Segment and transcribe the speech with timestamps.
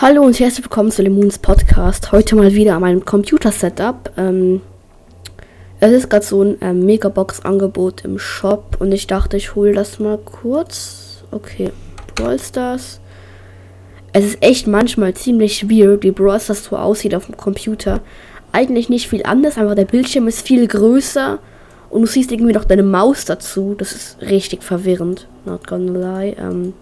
[0.00, 2.12] Hallo und herzlich willkommen zu Lemons Podcast.
[2.12, 4.12] Heute mal wieder an meinem Computer-Setup.
[4.16, 4.60] Ähm,
[5.80, 9.98] es ist gerade so ein ähm, Megabox-Angebot im Shop und ich dachte, ich hole das
[9.98, 11.24] mal kurz.
[11.32, 11.72] Okay,
[12.14, 13.00] Brawl Stars.
[14.12, 18.00] Es ist echt manchmal ziemlich weird, wie Brawl Stars so aussieht auf dem Computer.
[18.52, 21.40] Eigentlich nicht viel anders, aber der Bildschirm ist viel größer
[21.90, 23.74] und du siehst irgendwie noch deine Maus dazu.
[23.76, 25.26] Das ist richtig verwirrend.
[25.44, 26.36] Not gonna lie.
[26.38, 26.74] Ähm,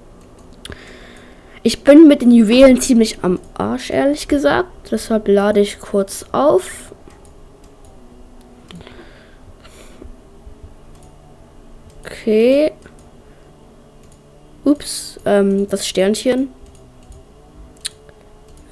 [1.67, 4.69] ich bin mit den Juwelen ziemlich am Arsch, ehrlich gesagt.
[4.89, 6.93] Deshalb lade ich kurz auf.
[12.05, 12.71] Okay.
[14.63, 16.51] Ups, ähm, das Sternchen.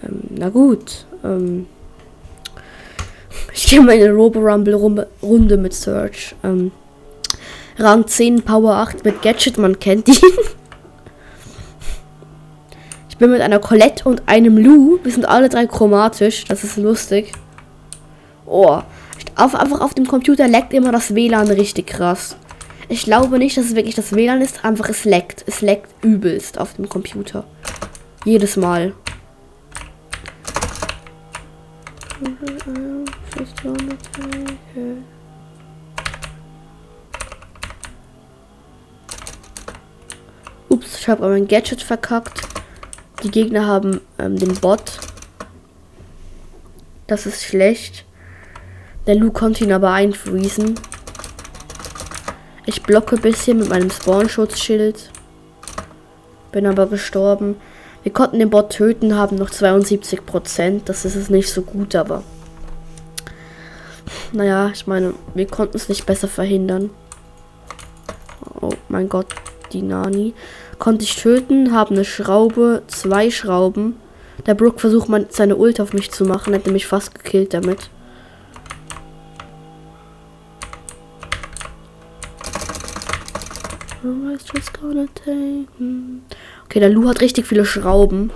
[0.04, 1.04] Ähm, na gut.
[1.24, 1.66] Ähm,
[3.52, 6.36] ich gehe meine Robo Rumble Runde mit Search.
[6.44, 6.70] Ähm,
[7.76, 10.14] Rang 10, Power 8 mit Gadget, man kennt ihn.
[13.14, 14.98] Ich bin mit einer Colette und einem Lou.
[15.04, 16.46] Wir sind alle drei chromatisch.
[16.46, 17.30] Das ist lustig.
[18.44, 18.80] Oh.
[19.36, 22.34] Auf, einfach auf dem Computer leckt immer das WLAN richtig krass.
[22.88, 24.64] Ich glaube nicht, dass es wirklich das WLAN ist.
[24.64, 25.44] Einfach es leckt.
[25.46, 27.44] Es leckt übelst auf dem Computer.
[28.24, 28.94] Jedes Mal.
[40.68, 42.53] Ups, ich habe mein Gadget verkackt.
[43.24, 44.98] Die Gegner haben ähm, den Bot.
[47.06, 48.04] Das ist schlecht.
[49.06, 50.74] Der Lu konnte ihn aber einfriesen.
[52.66, 55.10] Ich blocke ein bisschen mit meinem Spawn-Schutzschild.
[56.52, 57.56] Bin aber gestorben.
[58.02, 60.82] Wir konnten den Bot töten, haben noch 72%.
[60.84, 62.22] Das ist es nicht so gut, aber.
[64.32, 66.90] Naja, ich meine, wir konnten es nicht besser verhindern.
[68.60, 69.28] Oh mein Gott,
[69.72, 70.34] die Nani.
[70.78, 73.96] Konnte ich töten, habe eine Schraube, zwei Schrauben.
[74.46, 77.90] Der Brook versucht mal seine Ult auf mich zu machen, hätte mich fast gekillt damit.
[86.66, 88.30] Okay, der Lu hat richtig viele Schrauben.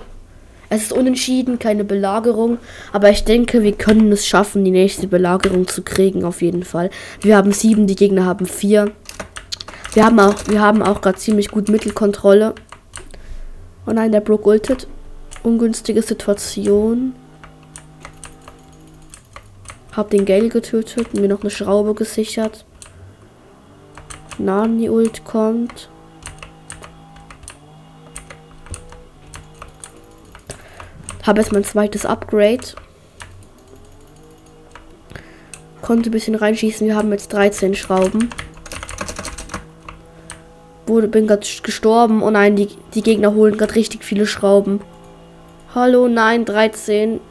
[0.69, 2.57] Es ist unentschieden, keine Belagerung.
[2.91, 6.89] Aber ich denke, wir können es schaffen, die nächste Belagerung zu kriegen, auf jeden Fall.
[7.21, 8.91] Wir haben sieben, die Gegner haben vier.
[9.93, 12.53] Wir haben auch, wir haben auch gerade ziemlich gut Mittelkontrolle.
[13.87, 14.87] Oh nein, der Brook ultet.
[15.41, 17.15] Ungünstige Situation.
[19.95, 22.65] Hab den Gale getötet und mir noch eine Schraube gesichert.
[24.37, 25.89] Nani Ult kommt.
[31.25, 32.75] Habe jetzt mein zweites Upgrade.
[35.81, 36.85] Konnte ein bisschen reinschießen.
[36.85, 38.29] Wir haben jetzt 13 Schrauben
[40.89, 42.21] wurde, bin gerade gestorben.
[42.21, 44.81] Oh nein, die, die Gegner holen gerade richtig viele Schrauben.
[45.73, 47.21] Hallo, nein, 13.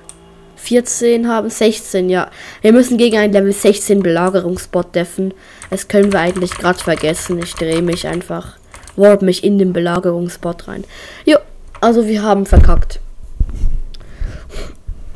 [0.57, 2.31] 14 haben 16, ja.
[2.63, 5.33] Wir müssen gegen einen Level 16 Belagerungsbot deffen.
[5.71, 7.39] Das können wir eigentlich gerade vergessen.
[7.43, 8.57] Ich drehe mich einfach.
[8.97, 10.85] Warp mich in den Belagerungsbot rein.
[11.25, 11.39] Jo,
[11.81, 13.01] also wir haben verkackt.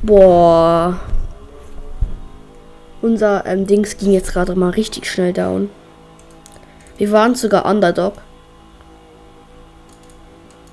[0.03, 1.01] Boah.
[3.01, 5.71] Unser ähm, Dings ging jetzt gerade mal richtig schnell down.
[6.99, 8.15] Wir waren sogar Underdog.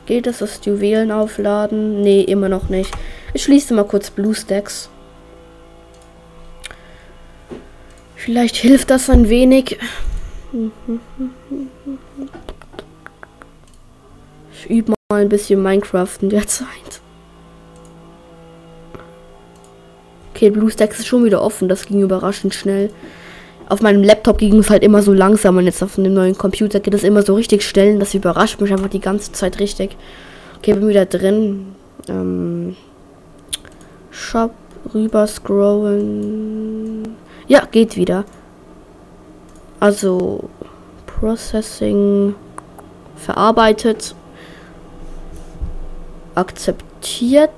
[0.09, 2.02] Geht es, das Juwelen aufladen?
[2.02, 2.92] Nee, immer noch nicht.
[3.36, 4.90] Ich schließe mal kurz BlueStacks.
[8.16, 9.78] Vielleicht hilft das ein wenig.
[14.52, 16.68] Ich übe mal ein bisschen Minecraft in der Zeit.
[20.34, 21.70] Okay, BlueStacks ist schon wieder offen.
[21.70, 22.90] Das ging überraschend schnell
[23.69, 26.80] auf meinem Laptop ging es halt immer so langsam und jetzt auf dem neuen Computer
[26.80, 28.00] geht es immer so richtig schnell.
[28.00, 29.96] Das überrascht mich einfach die ganze Zeit richtig.
[30.57, 31.68] Okay, bin wieder drin.
[32.08, 32.75] Ähm,
[34.09, 34.52] Shop,
[34.94, 37.16] rüber scrollen.
[37.47, 38.25] Ja, geht wieder.
[39.79, 40.50] Also,
[41.06, 42.34] Processing
[43.16, 44.16] verarbeitet.
[46.34, 47.52] Akzeptiert.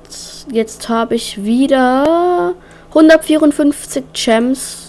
[0.52, 2.53] Jetzt habe ich wieder
[2.90, 4.81] 154 Gems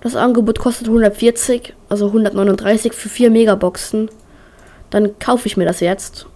[0.00, 4.10] das Angebot kostet 140, also 139 für 4 Megaboxen.
[4.88, 6.26] Dann kaufe ich mir das jetzt.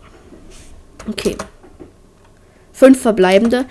[1.08, 1.36] Okay.
[2.72, 3.64] 5 verbleibende.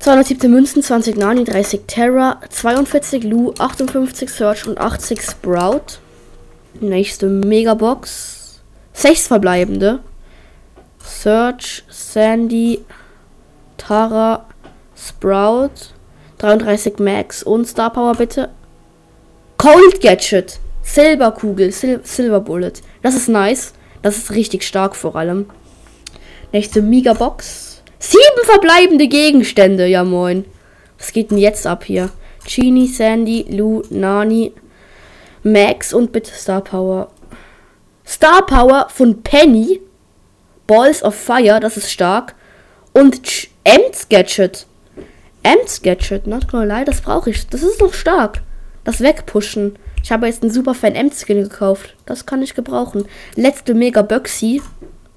[0.00, 5.98] 217 Münzen, 20 Nani, 30 Terra, 42 Lu, 58 Search und 80 Sprout.
[6.80, 8.60] Nächste Megabox.
[8.92, 10.00] 6 verbleibende.
[10.98, 12.84] Search, Sandy,
[13.76, 14.46] Tara,
[14.96, 15.92] Sprout,
[16.38, 18.50] 33 Max und Star Power bitte.
[19.64, 20.60] Cold Gadget.
[20.82, 21.72] Silberkugel.
[21.72, 22.74] Sil Silver Bullet.
[23.00, 23.72] Das ist nice.
[24.02, 25.46] Das ist richtig stark vor allem.
[26.52, 27.82] Nächste Megabox.
[27.98, 29.86] Sieben verbleibende Gegenstände.
[29.86, 30.44] Ja, moin.
[30.98, 32.10] Was geht denn jetzt ab hier?
[32.46, 34.52] Genie, Sandy, Lou, Nani,
[35.42, 37.10] Max und bitte Star Power.
[38.06, 39.80] Star Power von Penny.
[40.66, 42.34] Balls of Fire, das ist stark.
[42.92, 43.48] Und.
[43.64, 44.66] Ems Gadget,
[46.26, 47.48] not gonna lie, das brauche ich.
[47.48, 48.42] Das ist noch stark.
[48.84, 49.76] Das wegpushen.
[50.02, 51.96] Ich habe jetzt einen super Fan M-Skin gekauft.
[52.04, 53.06] Das kann ich gebrauchen.
[53.34, 54.62] Letzte Mega Boxy.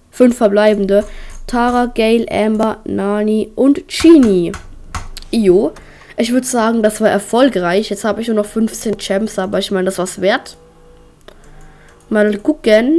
[0.10, 1.04] Fünf verbleibende.
[1.46, 4.54] Tara, Gale, Amber, Nani und Genie.
[5.32, 5.74] Jo.
[6.16, 7.90] Ich würde sagen, das war erfolgreich.
[7.90, 10.58] Jetzt habe ich nur noch 15 Champs, aber ich meine, das war's wert.
[12.10, 12.98] Mal gucken.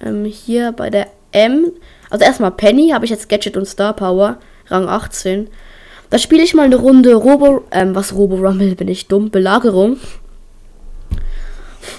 [0.00, 1.72] Ähm, hier bei der M.
[2.10, 4.38] Also erstmal Penny habe ich jetzt Gadget und Star Power.
[4.66, 5.48] Rang 18.
[6.14, 7.64] Da spiele ich mal eine Runde Robo.
[7.72, 9.30] Ähm, was Robo Rumble bin ich dumm.
[9.30, 9.96] Belagerung.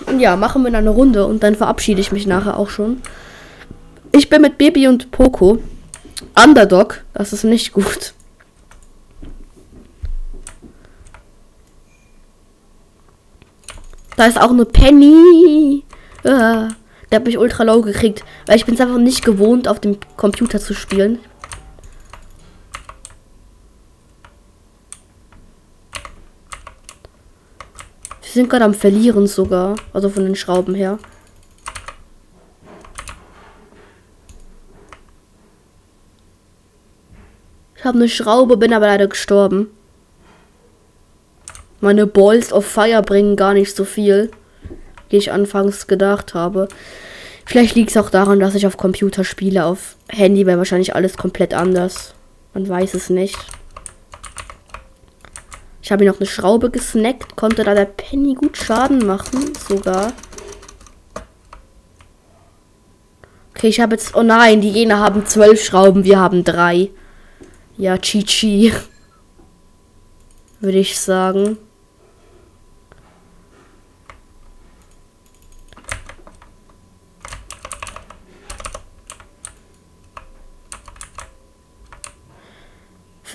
[0.06, 3.02] Und ja, machen wir eine Runde und dann verabschiede ich mich nachher auch schon.
[4.14, 5.58] Ich bin mit Baby und Poco.
[6.42, 8.14] Underdog, das ist nicht gut.
[14.16, 15.84] Da ist auch eine Penny.
[16.24, 16.70] Ah,
[17.12, 19.98] der hat mich ultra low gekriegt, weil ich bin es einfach nicht gewohnt, auf dem
[20.16, 21.20] Computer zu spielen.
[28.36, 29.76] Sind gerade am Verlieren sogar.
[29.94, 31.00] Also von den Schrauben her.
[37.76, 39.68] Ich habe eine Schraube, bin aber leider gestorben.
[41.82, 44.32] Meine Balls of Fire bringen gar nicht so viel,
[45.10, 46.68] wie ich anfangs gedacht habe.
[47.46, 49.66] Vielleicht liegt es auch daran, dass ich auf Computer spiele.
[49.66, 52.16] Auf Handy wäre wahrscheinlich alles komplett anders.
[52.56, 53.38] Man weiß es nicht.
[55.86, 60.14] Ich habe noch eine Schraube gesnackt, konnte da der Penny gut Schaden machen, sogar.
[63.52, 64.16] Okay, ich habe jetzt.
[64.16, 66.90] Oh nein, die Jene haben zwölf Schrauben, wir haben drei.
[67.78, 68.74] Ja, Chi-Chi.
[70.60, 71.60] Würde ich sagen.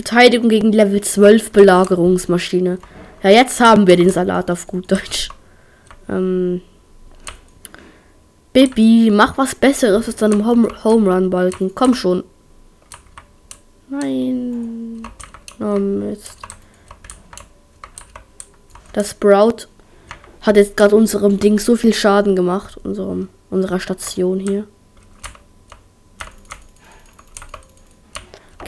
[0.00, 2.79] Verteidigung gegen Level 12 Belagerungsmaschine.
[3.23, 5.29] Ja, jetzt haben wir den Salat auf gut Deutsch.
[6.08, 6.62] Ähm.
[8.55, 11.75] Baby, mach was Besseres aus deinem Home, Run Balken.
[11.75, 12.25] Komm schon.
[13.91, 15.02] Nein.
[15.61, 16.38] Oh Mist.
[18.94, 19.67] Das Sprout
[20.41, 22.79] hat jetzt gerade unserem Ding so viel Schaden gemacht.
[22.82, 24.67] Unserem, unserer Station hier.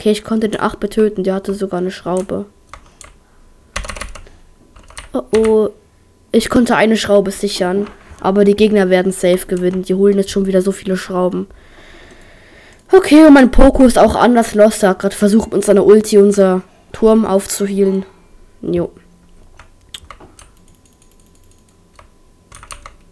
[0.03, 1.23] Okay, ich konnte den 8 betöten.
[1.23, 2.47] Der hatte sogar eine Schraube.
[5.13, 5.69] Oh oh.
[6.33, 7.87] Ich konnte eine Schraube sichern.
[8.19, 9.85] Aber die Gegner werden safe gewinnen.
[9.85, 11.47] Die holen jetzt schon wieder so viele Schrauben.
[12.91, 14.83] Okay, und mein Poco ist auch anders lost.
[14.83, 18.05] Er hat gerade versucht, mit seiner Ulti unser Turm aufzuhielen.
[18.61, 18.91] Jo.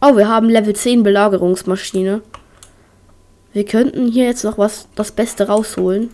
[0.02, 2.22] Oh, wir haben Level 10 Belagerungsmaschine.
[3.52, 6.10] Wir könnten hier jetzt noch was das Beste rausholen.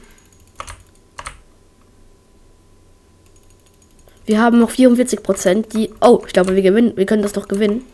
[4.26, 5.72] Wir haben noch 44 Prozent.
[5.72, 5.90] Die.
[6.00, 6.92] Oh, ich glaube, wir gewinnen.
[6.96, 7.84] Wir können das doch gewinnen.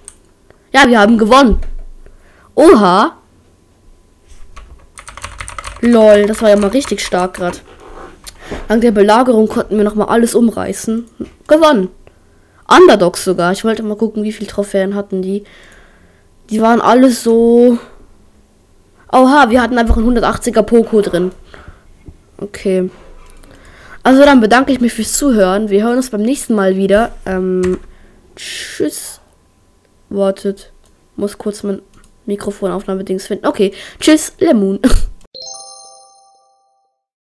[0.72, 1.58] Ja, wir haben gewonnen.
[2.54, 3.18] Oha.
[5.82, 7.58] Lol, das war ja mal richtig stark gerade.
[8.68, 11.06] Dank der Belagerung konnten wir noch mal alles umreißen.
[11.46, 11.88] Gewonnen.
[12.68, 13.52] Underdogs sogar.
[13.52, 15.44] Ich wollte mal gucken, wie viele Trophäen hatten die.
[16.50, 17.78] Die waren alles so.
[19.10, 21.32] Oha, wir hatten einfach ein 180er Poco drin.
[22.38, 22.90] Okay.
[24.02, 25.70] Also dann bedanke ich mich fürs Zuhören.
[25.70, 27.12] Wir hören uns beim nächsten Mal wieder.
[27.24, 27.78] Ähm,
[28.34, 29.20] tschüss.
[30.08, 30.72] Wartet.
[31.16, 31.82] Muss kurz mein
[32.26, 33.46] Mikrofonaufnahme-Dings finden.
[33.46, 33.72] Okay.
[34.00, 34.80] Tschüss, Lemon.